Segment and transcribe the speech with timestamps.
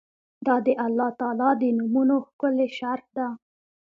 [0.45, 3.27] دا د الله تعالی د نومونو ښکلي شرح ده